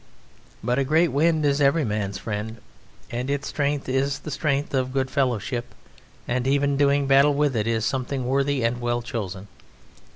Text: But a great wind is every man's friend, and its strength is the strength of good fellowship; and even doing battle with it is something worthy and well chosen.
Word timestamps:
But 0.63 0.79
a 0.79 0.83
great 0.83 1.09
wind 1.09 1.45
is 1.45 1.61
every 1.61 1.85
man's 1.85 2.17
friend, 2.17 2.57
and 3.11 3.29
its 3.29 3.49
strength 3.49 3.87
is 3.87 4.17
the 4.17 4.31
strength 4.31 4.73
of 4.73 4.93
good 4.93 5.11
fellowship; 5.11 5.75
and 6.27 6.47
even 6.47 6.75
doing 6.75 7.05
battle 7.05 7.35
with 7.35 7.55
it 7.55 7.67
is 7.67 7.85
something 7.85 8.25
worthy 8.25 8.63
and 8.63 8.81
well 8.81 9.03
chosen. 9.03 9.47